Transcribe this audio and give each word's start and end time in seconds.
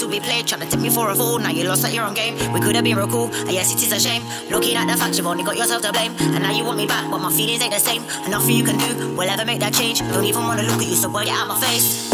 to 0.00 0.08
be 0.08 0.18
played. 0.18 0.46
Trying 0.46 0.62
to 0.62 0.66
take 0.66 0.80
me 0.80 0.88
for 0.88 1.10
a 1.10 1.14
fool, 1.14 1.38
now 1.38 1.50
you 1.50 1.64
lost 1.64 1.84
at 1.84 1.92
your 1.92 2.04
own 2.04 2.14
game. 2.14 2.34
We 2.52 2.60
could 2.60 2.74
have 2.74 2.84
been 2.84 2.96
real 2.96 3.06
cool, 3.06 3.28
and 3.32 3.52
yes, 3.52 3.72
it 3.72 3.82
is 3.82 3.92
a 3.92 4.00
shame. 4.00 4.22
Looking 4.50 4.76
at 4.76 4.86
the 4.86 4.96
fact 4.96 5.16
you've 5.16 5.26
only 5.26 5.44
got 5.44 5.56
yourself 5.56 5.82
to 5.82 5.92
blame. 5.92 6.12
And 6.18 6.42
now 6.42 6.52
you 6.52 6.64
want 6.64 6.78
me 6.78 6.86
back, 6.86 7.10
but 7.10 7.18
my 7.18 7.30
feelings 7.30 7.62
ain't 7.62 7.72
the 7.72 7.78
same. 7.78 8.02
And 8.24 8.30
nothing 8.30 8.56
you 8.56 8.64
can 8.64 8.78
do 8.78 9.14
will 9.14 9.28
ever 9.28 9.44
make 9.44 9.60
that 9.60 9.74
change. 9.74 10.00
Don't 10.00 10.24
even 10.24 10.42
wanna 10.42 10.62
look 10.62 10.80
at 10.80 10.88
you, 10.88 10.96
so 10.96 11.10
boy, 11.10 11.24
get 11.24 11.36
out 11.36 11.48
my 11.48 11.60
face. 11.60 12.10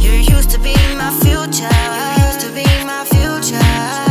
You 0.00 0.12
used 0.12 0.50
to 0.50 0.58
be 0.58 0.74
my 0.96 1.12
future. 1.20 1.68
You 2.16 2.24
used 2.24 2.40
to 2.40 2.50
be 2.54 2.64
my 2.84 3.04
future. 3.04 4.09